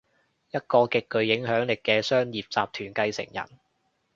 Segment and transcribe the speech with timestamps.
[0.49, 3.59] 一個極具影響力嘅商業集團繼承人